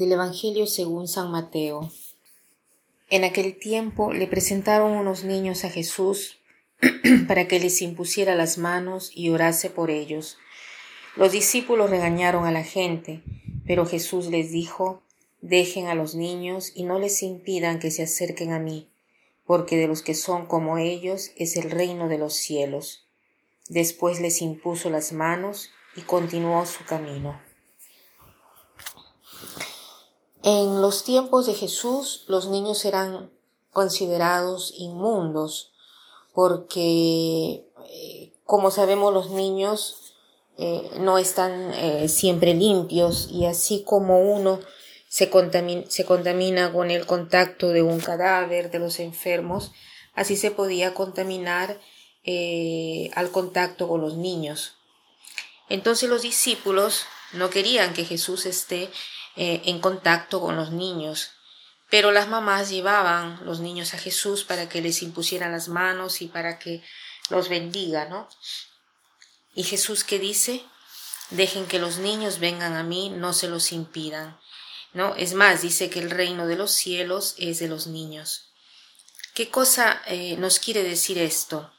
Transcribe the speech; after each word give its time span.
Del 0.00 0.12
Evangelio 0.12 0.66
según 0.66 1.08
San 1.08 1.30
Mateo. 1.30 1.92
En 3.10 3.22
aquel 3.22 3.58
tiempo 3.58 4.14
le 4.14 4.26
presentaron 4.26 4.92
unos 4.92 5.24
niños 5.24 5.66
a 5.66 5.68
Jesús 5.68 6.38
para 7.28 7.46
que 7.46 7.60
les 7.60 7.82
impusiera 7.82 8.34
las 8.34 8.56
manos 8.56 9.10
y 9.14 9.28
orase 9.28 9.68
por 9.68 9.90
ellos. 9.90 10.38
Los 11.16 11.32
discípulos 11.32 11.90
regañaron 11.90 12.46
a 12.46 12.50
la 12.50 12.64
gente, 12.64 13.22
pero 13.66 13.84
Jesús 13.84 14.28
les 14.28 14.50
dijo, 14.50 15.02
Dejen 15.42 15.88
a 15.88 15.94
los 15.94 16.14
niños 16.14 16.72
y 16.74 16.84
no 16.84 16.98
les 16.98 17.22
impidan 17.22 17.78
que 17.78 17.90
se 17.90 18.04
acerquen 18.04 18.54
a 18.54 18.58
mí, 18.58 18.88
porque 19.44 19.76
de 19.76 19.86
los 19.86 20.00
que 20.00 20.14
son 20.14 20.46
como 20.46 20.78
ellos 20.78 21.30
es 21.36 21.58
el 21.58 21.70
reino 21.70 22.08
de 22.08 22.16
los 22.16 22.32
cielos. 22.32 23.06
Después 23.68 24.18
les 24.18 24.40
impuso 24.40 24.88
las 24.88 25.12
manos 25.12 25.68
y 25.94 26.00
continuó 26.00 26.64
su 26.64 26.86
camino. 26.86 27.49
En 30.52 30.82
los 30.82 31.04
tiempos 31.04 31.46
de 31.46 31.54
Jesús 31.54 32.24
los 32.26 32.48
niños 32.48 32.84
eran 32.84 33.30
considerados 33.70 34.74
inmundos 34.76 35.70
porque, 36.34 37.68
eh, 37.88 38.32
como 38.46 38.72
sabemos, 38.72 39.14
los 39.14 39.30
niños 39.30 40.12
eh, 40.58 40.90
no 40.98 41.18
están 41.18 41.72
eh, 41.74 42.08
siempre 42.08 42.54
limpios 42.54 43.28
y 43.30 43.46
así 43.46 43.84
como 43.84 44.18
uno 44.18 44.58
se 45.08 45.30
contamina, 45.30 45.84
se 45.88 46.04
contamina 46.04 46.72
con 46.72 46.90
el 46.90 47.06
contacto 47.06 47.68
de 47.68 47.82
un 47.82 48.00
cadáver 48.00 48.72
de 48.72 48.80
los 48.80 48.98
enfermos, 48.98 49.70
así 50.14 50.36
se 50.36 50.50
podía 50.50 50.94
contaminar 50.94 51.80
al 53.14 53.30
contacto 53.30 53.86
con 53.86 54.00
los 54.00 54.16
niños. 54.16 54.74
Entonces 55.68 56.08
los 56.08 56.22
discípulos 56.22 57.04
no 57.34 57.50
querían 57.50 57.94
que 57.94 58.04
Jesús 58.04 58.46
esté 58.46 58.90
eh, 59.36 59.62
en 59.64 59.80
contacto 59.80 60.40
con 60.40 60.56
los 60.56 60.70
niños. 60.70 61.30
Pero 61.90 62.12
las 62.12 62.28
mamás 62.28 62.70
llevaban 62.70 63.40
los 63.44 63.60
niños 63.60 63.94
a 63.94 63.98
Jesús 63.98 64.44
para 64.44 64.68
que 64.68 64.80
les 64.80 65.02
impusieran 65.02 65.52
las 65.52 65.68
manos 65.68 66.22
y 66.22 66.28
para 66.28 66.58
que 66.58 66.82
los 67.30 67.48
bendiga, 67.48 68.06
¿no? 68.06 68.28
Y 69.54 69.64
Jesús 69.64 70.04
que 70.04 70.18
dice, 70.18 70.64
dejen 71.30 71.66
que 71.66 71.78
los 71.78 71.98
niños 71.98 72.38
vengan 72.38 72.74
a 72.74 72.82
mí, 72.82 73.10
no 73.10 73.32
se 73.32 73.48
los 73.48 73.72
impidan. 73.72 74.38
¿No? 74.92 75.14
Es 75.14 75.34
más, 75.34 75.62
dice 75.62 75.88
que 75.88 76.00
el 76.00 76.10
reino 76.10 76.48
de 76.48 76.56
los 76.56 76.72
cielos 76.72 77.34
es 77.38 77.60
de 77.60 77.68
los 77.68 77.86
niños. 77.86 78.50
¿Qué 79.34 79.48
cosa 79.48 80.02
eh, 80.06 80.36
nos 80.36 80.58
quiere 80.58 80.82
decir 80.82 81.18
esto? 81.18 81.72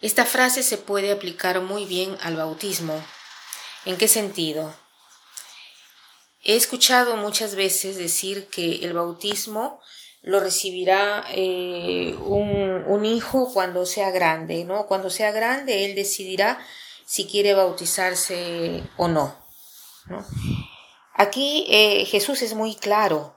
Esta 0.00 0.26
frase 0.26 0.62
se 0.62 0.76
puede 0.76 1.10
aplicar 1.10 1.60
muy 1.60 1.86
bien 1.86 2.16
al 2.20 2.36
bautismo. 2.36 3.02
¿En 3.86 3.96
qué 3.96 4.06
sentido? 4.06 4.74
He 6.48 6.56
escuchado 6.56 7.18
muchas 7.18 7.56
veces 7.56 7.98
decir 7.98 8.46
que 8.46 8.76
el 8.76 8.94
bautismo 8.94 9.82
lo 10.22 10.40
recibirá 10.40 11.26
eh, 11.30 12.16
un, 12.24 13.04
hijo 13.04 13.52
cuando 13.52 13.84
sea 13.84 14.10
grande, 14.10 14.64
¿no? 14.64 14.86
Cuando 14.86 15.10
sea 15.10 15.30
grande, 15.30 15.84
él 15.84 15.94
decidirá 15.94 16.58
si 17.04 17.26
quiere 17.26 17.52
bautizarse 17.52 18.82
o 18.96 19.08
no. 19.08 19.36
Aquí 21.12 21.66
eh, 21.68 22.06
Jesús 22.06 22.40
es 22.40 22.54
muy 22.54 22.76
claro, 22.76 23.34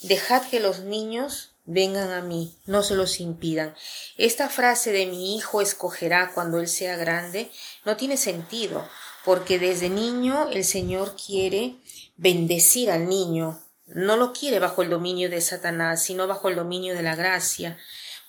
Dejad 0.00 0.48
que 0.48 0.60
los 0.60 0.80
niños 0.80 1.50
vengan 1.66 2.12
a 2.12 2.22
mí, 2.22 2.56
no 2.64 2.82
se 2.82 2.94
los 2.94 3.20
impidan. 3.20 3.74
Esta 4.16 4.48
frase 4.48 4.90
de 4.90 5.04
mi 5.04 5.36
hijo 5.36 5.60
escogerá 5.60 6.32
cuando 6.32 6.60
él 6.60 6.68
sea 6.68 6.96
grande 6.96 7.50
no 7.84 7.98
tiene 7.98 8.16
sentido, 8.16 8.88
porque 9.26 9.58
desde 9.58 9.90
niño 9.90 10.48
el 10.52 10.64
Señor 10.64 11.16
quiere 11.16 11.74
bendecir 12.16 12.92
al 12.92 13.08
niño, 13.08 13.60
no 13.86 14.16
lo 14.16 14.32
quiere 14.32 14.60
bajo 14.60 14.82
el 14.82 14.90
dominio 14.90 15.28
de 15.28 15.40
Satanás, 15.40 16.00
sino 16.00 16.28
bajo 16.28 16.48
el 16.48 16.54
dominio 16.54 16.94
de 16.94 17.02
la 17.02 17.16
gracia. 17.16 17.76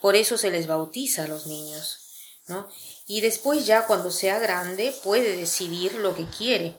Por 0.02 0.16
eso 0.16 0.40
se 0.40 0.50
les 0.50 0.66
bautiza 0.66 1.26
a 1.26 1.28
los 1.28 1.46
niños, 1.46 2.00
¿no? 2.48 2.68
Y 3.06 3.22
después 3.22 3.68
ya 3.68 3.86
cuando 3.86 4.10
sea 4.10 4.40
grande 4.40 4.92
puede 5.04 5.38
decidir 5.38 5.94
lo 5.94 6.16
que 6.16 6.26
quiere. 6.26 6.74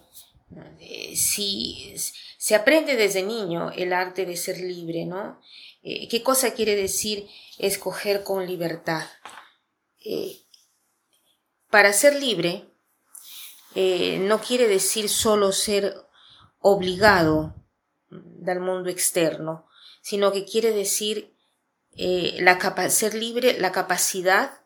Eh, 0.81 1.15
si 1.15 1.95
se 2.39 2.57
aprende 2.57 2.97
desde 2.97 3.23
niño 3.23 3.71
el 3.71 3.93
arte 3.93 4.27
de 4.27 4.37
ser 4.37 4.59
libre, 4.59 5.07
¿no? 5.07 5.41
Eh, 5.85 6.09
¿Qué 6.09 6.25
cosa 6.25 6.55
quiere 6.55 6.75
decir 6.75 7.29
escoger 7.59 8.25
con 8.25 8.49
libertad? 8.49 9.07
Eh, 10.05 10.41
para 11.71 11.93
ser 11.93 12.17
libre 12.17 12.65
no 14.21 14.41
quiere 14.41 14.67
decir 14.67 15.09
solo 15.09 15.53
ser 15.53 15.95
obligado 16.61 17.55
del 18.11 18.61
mundo 18.61 18.89
externo, 18.91 19.67
sino 20.01 20.33
que 20.33 20.45
quiere 20.45 20.73
decir 20.73 21.35
eh, 21.93 22.37
la 22.41 22.91
ser 22.91 23.15
libre, 23.15 23.59
la 23.59 23.73
capacidad 23.73 24.61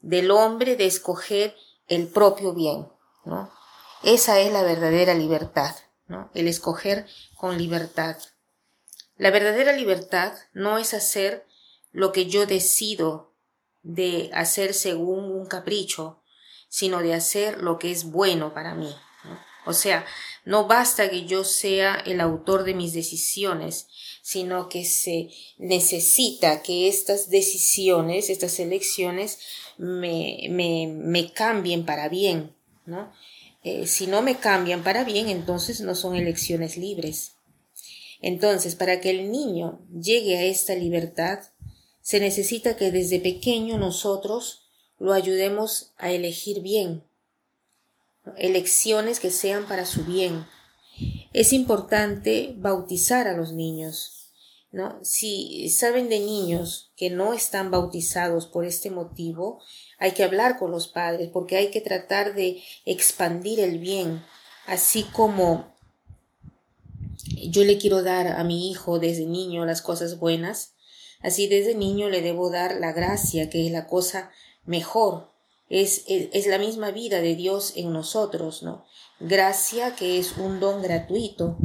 del 0.00 0.30
hombre 0.30 0.76
de 0.76 0.86
escoger 0.86 1.56
el 1.88 2.08
propio 2.08 2.54
bien. 2.54 2.88
¿no? 3.24 3.50
Esa 4.02 4.40
es 4.40 4.52
la 4.52 4.62
verdadera 4.62 5.14
libertad, 5.14 5.74
¿no? 6.06 6.30
el 6.34 6.48
escoger 6.48 7.06
con 7.36 7.58
libertad. 7.58 8.16
La 9.16 9.30
verdadera 9.30 9.72
libertad 9.72 10.34
no 10.52 10.78
es 10.78 10.94
hacer 10.94 11.46
lo 11.92 12.12
que 12.12 12.26
yo 12.26 12.46
decido 12.46 13.32
de 13.82 14.30
hacer 14.32 14.74
según 14.74 15.24
un 15.24 15.46
capricho, 15.46 16.21
sino 16.72 17.02
de 17.02 17.12
hacer 17.12 17.58
lo 17.58 17.78
que 17.78 17.90
es 17.90 18.04
bueno 18.04 18.54
para 18.54 18.74
mí. 18.74 18.96
O 19.66 19.74
sea, 19.74 20.06
no 20.46 20.66
basta 20.66 21.10
que 21.10 21.26
yo 21.26 21.44
sea 21.44 21.96
el 21.96 22.18
autor 22.18 22.64
de 22.64 22.72
mis 22.72 22.94
decisiones, 22.94 23.88
sino 24.22 24.70
que 24.70 24.86
se 24.86 25.28
necesita 25.58 26.62
que 26.62 26.88
estas 26.88 27.28
decisiones, 27.28 28.30
estas 28.30 28.58
elecciones, 28.58 29.38
me, 29.76 30.46
me, 30.48 30.86
me 30.86 31.30
cambien 31.34 31.84
para 31.84 32.08
bien, 32.08 32.54
¿no? 32.86 33.12
Eh, 33.62 33.86
si 33.86 34.06
no 34.06 34.22
me 34.22 34.38
cambian 34.38 34.82
para 34.82 35.04
bien, 35.04 35.28
entonces 35.28 35.82
no 35.82 35.94
son 35.94 36.16
elecciones 36.16 36.78
libres. 36.78 37.34
Entonces, 38.22 38.76
para 38.76 38.98
que 39.02 39.10
el 39.10 39.30
niño 39.30 39.78
llegue 39.92 40.38
a 40.38 40.44
esta 40.44 40.74
libertad, 40.74 41.40
se 42.00 42.18
necesita 42.18 42.76
que 42.76 42.90
desde 42.90 43.20
pequeño 43.20 43.76
nosotros 43.76 44.61
lo 45.02 45.14
ayudemos 45.14 45.90
a 45.98 46.12
elegir 46.12 46.60
bien, 46.62 47.02
elecciones 48.36 49.18
que 49.18 49.32
sean 49.32 49.66
para 49.66 49.84
su 49.84 50.04
bien. 50.04 50.46
Es 51.32 51.52
importante 51.52 52.54
bautizar 52.56 53.26
a 53.26 53.36
los 53.36 53.52
niños. 53.52 54.30
¿no? 54.70 55.00
Si 55.02 55.68
saben 55.70 56.08
de 56.08 56.20
niños 56.20 56.92
que 56.96 57.10
no 57.10 57.34
están 57.34 57.72
bautizados 57.72 58.46
por 58.46 58.64
este 58.64 58.92
motivo, 58.92 59.60
hay 59.98 60.12
que 60.12 60.22
hablar 60.22 60.56
con 60.56 60.70
los 60.70 60.86
padres 60.86 61.30
porque 61.32 61.56
hay 61.56 61.72
que 61.72 61.80
tratar 61.80 62.36
de 62.36 62.62
expandir 62.84 63.58
el 63.58 63.80
bien, 63.80 64.24
así 64.68 65.02
como 65.02 65.74
yo 67.50 67.64
le 67.64 67.76
quiero 67.76 68.04
dar 68.04 68.28
a 68.28 68.44
mi 68.44 68.70
hijo 68.70 69.00
desde 69.00 69.26
niño 69.26 69.66
las 69.66 69.82
cosas 69.82 70.20
buenas, 70.20 70.74
así 71.22 71.48
desde 71.48 71.74
niño 71.74 72.08
le 72.08 72.22
debo 72.22 72.50
dar 72.50 72.76
la 72.76 72.92
gracia, 72.92 73.50
que 73.50 73.66
es 73.66 73.72
la 73.72 73.88
cosa 73.88 74.30
mejor, 74.64 75.30
es, 75.68 76.04
es, 76.06 76.46
la 76.46 76.58
misma 76.58 76.90
vida 76.90 77.20
de 77.20 77.34
Dios 77.34 77.72
en 77.76 77.92
nosotros, 77.92 78.62
¿no? 78.62 78.84
Gracia 79.20 79.96
que 79.96 80.18
es 80.18 80.36
un 80.36 80.60
don 80.60 80.82
gratuito. 80.82 81.56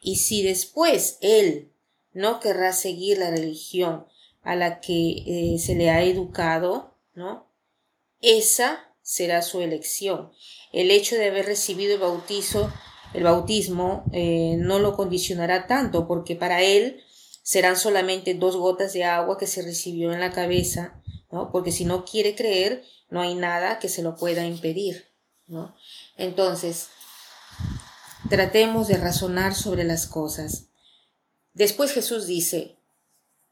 Y 0.00 0.16
si 0.16 0.42
después 0.42 1.18
Él 1.20 1.70
no 2.12 2.40
querrá 2.40 2.72
seguir 2.72 3.18
la 3.18 3.30
religión 3.30 4.06
a 4.42 4.56
la 4.56 4.80
que 4.80 5.54
eh, 5.54 5.58
se 5.58 5.76
le 5.76 5.90
ha 5.90 6.02
educado, 6.02 6.96
¿no? 7.14 7.46
Esa 8.20 8.92
será 9.02 9.42
su 9.42 9.60
elección. 9.60 10.32
El 10.72 10.90
hecho 10.90 11.16
de 11.16 11.28
haber 11.28 11.46
recibido 11.46 11.94
el 11.94 12.00
bautizo, 12.00 12.72
el 13.14 13.24
bautismo, 13.24 14.04
eh, 14.12 14.56
no 14.58 14.78
lo 14.78 14.96
condicionará 14.96 15.66
tanto, 15.66 16.08
porque 16.08 16.34
para 16.34 16.62
él 16.62 17.02
serán 17.42 17.76
solamente 17.76 18.34
dos 18.34 18.56
gotas 18.56 18.92
de 18.92 19.04
agua 19.04 19.38
que 19.38 19.46
se 19.46 19.62
recibió 19.62 20.12
en 20.12 20.20
la 20.20 20.32
cabeza, 20.32 21.01
¿no? 21.32 21.50
Porque 21.50 21.72
si 21.72 21.84
no 21.84 22.04
quiere 22.04 22.36
creer, 22.36 22.84
no 23.10 23.20
hay 23.20 23.34
nada 23.34 23.78
que 23.80 23.88
se 23.88 24.02
lo 24.02 24.16
pueda 24.16 24.46
impedir, 24.46 25.08
¿no? 25.48 25.74
Entonces, 26.16 26.88
tratemos 28.28 28.86
de 28.86 28.98
razonar 28.98 29.54
sobre 29.54 29.82
las 29.82 30.06
cosas. 30.06 30.66
Después 31.54 31.92
Jesús 31.92 32.26
dice, 32.26 32.76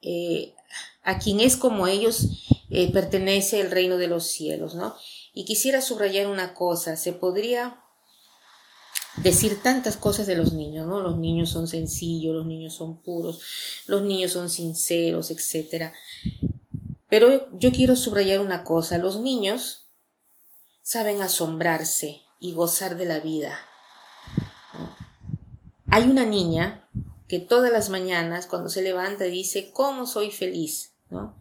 eh, 0.03 0.55
a 1.03 1.19
quien 1.19 1.41
es 1.41 1.57
como 1.57 1.87
ellos 1.87 2.29
eh, 2.71 2.93
pertenece 2.93 3.61
el 3.61 3.71
reino 3.71 3.97
de 3.97 4.09
los 4.09 4.27
cielos, 4.27 4.75
¿no? 4.75 4.95
Y 5.33 5.45
quisiera 5.45 5.81
subrayar 5.81 6.27
una 6.27 6.55
cosa, 6.55 6.97
se 6.97 7.13
podría 7.13 7.83
decir 9.23 9.63
tantas 9.63 9.97
cosas 9.97 10.27
de 10.27 10.37
los 10.37 10.53
niños, 10.53 10.87
¿no? 10.87 11.01
Los 11.01 11.17
niños 11.17 11.51
son 11.51 11.67
sencillos, 11.67 12.35
los 12.35 12.47
niños 12.47 12.75
son 12.75 13.03
puros, 13.03 13.41
los 13.87 14.03
niños 14.03 14.33
son 14.33 14.51
sinceros, 14.51 15.31
etcétera. 15.31 15.93
Pero 17.11 17.49
yo 17.59 17.73
quiero 17.73 17.97
subrayar 17.97 18.41
una 18.41 18.65
cosa, 18.65 18.97
los 18.97 19.21
niños 19.21 19.89
saben 20.83 21.21
asombrarse 21.21 22.23
y 22.39 22.55
gozar 22.55 22.97
de 22.97 23.05
la 23.05 23.21
vida. 23.21 23.59
Hay 25.91 26.05
una 26.05 26.25
niña 26.25 26.89
que 27.29 27.41
todas 27.41 27.73
las 27.73 27.91
mañanas 27.91 28.47
cuando 28.47 28.69
se 28.69 28.83
levanta 28.83 29.25
dice, 29.25 29.73
¿cómo 29.73 30.07
soy 30.07 30.31
feliz? 30.31 30.93
¿no? 31.11 31.37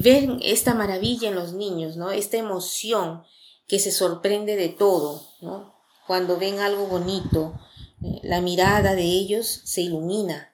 Ven 0.00 0.40
esta 0.42 0.74
maravilla 0.74 1.28
en 1.28 1.34
los 1.34 1.52
niños, 1.52 1.96
¿no? 1.96 2.12
Esta 2.12 2.36
emoción 2.36 3.24
que 3.66 3.78
se 3.78 3.90
sorprende 3.90 4.56
de 4.56 4.68
todo, 4.68 5.26
¿no? 5.40 5.74
Cuando 6.06 6.38
ven 6.38 6.60
algo 6.60 6.86
bonito, 6.86 7.58
eh, 8.02 8.20
la 8.22 8.40
mirada 8.40 8.94
de 8.94 9.04
ellos 9.04 9.46
se 9.64 9.80
ilumina, 9.80 10.53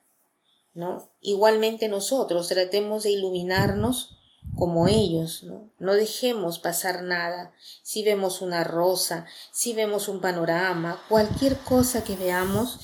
Igualmente 1.20 1.88
nosotros 1.88 2.48
tratemos 2.48 3.02
de 3.02 3.10
iluminarnos 3.10 4.16
como 4.56 4.88
ellos, 4.88 5.42
¿no? 5.44 5.70
No 5.78 5.94
dejemos 5.94 6.58
pasar 6.58 7.02
nada. 7.02 7.52
Si 7.82 8.02
vemos 8.02 8.40
una 8.40 8.64
rosa, 8.64 9.26
si 9.52 9.72
vemos 9.74 10.08
un 10.08 10.20
panorama, 10.20 11.00
cualquier 11.08 11.56
cosa 11.58 12.04
que 12.04 12.16
veamos, 12.16 12.78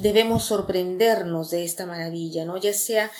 debemos 0.00 0.44
sorprendernos 0.44 1.50
de 1.50 1.64
esta 1.64 1.86
maravilla, 1.86 2.44
¿no? 2.44 2.56
Ya 2.56 2.72
sea 2.72 3.10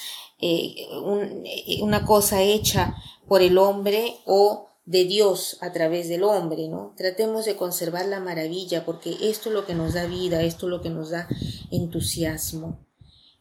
eh, 0.41 0.75
eh, 0.79 1.83
una 1.83 2.05
cosa 2.05 2.43
hecha 2.43 2.97
por 3.27 3.43
el 3.43 3.59
hombre 3.59 4.17
o 4.27 4.69
de 4.87 5.05
Dios 5.05 5.57
a 5.61 5.73
través 5.73 6.09
del 6.09 6.25
hombre, 6.25 6.69
¿no? 6.69 6.93
Tratemos 6.97 7.45
de 7.45 7.57
conservar 7.57 8.07
la 8.07 8.21
maravilla 8.21 8.85
porque 8.85 9.17
esto 9.23 9.49
es 9.49 9.55
lo 9.55 9.67
que 9.67 9.75
nos 9.75 9.95
da 9.95 10.07
vida, 10.07 10.43
esto 10.43 10.67
es 10.67 10.71
lo 10.71 10.83
que 10.83 10.91
nos 10.91 11.11
da 11.11 11.29
entusiasmo. 11.71 12.79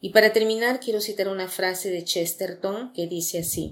Y 0.04 0.10
para 0.10 0.34
terminar 0.34 0.82
quiero 0.82 1.00
citar 1.00 1.30
una 1.30 1.48
frase 1.48 1.90
de 1.90 2.04
Chesterton 2.04 2.92
que 2.92 3.08
dice 3.08 3.40
así 3.40 3.72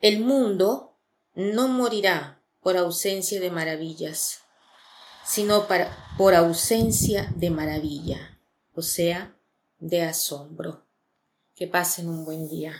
El 0.00 0.18
mundo 0.18 0.96
no 1.36 1.68
morirá 1.68 2.42
por 2.60 2.76
ausencia 2.76 3.38
de 3.38 3.48
maravillas, 3.48 4.40
sino 5.24 5.68
por 6.18 6.34
ausencia 6.34 7.32
de 7.36 7.50
maravilla, 7.50 8.40
o 8.74 8.82
sea, 8.82 9.36
de 9.78 10.02
asombro. 10.02 10.84
Que 11.54 11.68
pasen 11.68 12.08
un 12.08 12.24
buen 12.24 12.48
día. 12.48 12.74